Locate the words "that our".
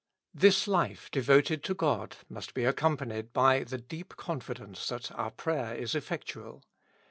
4.87-5.29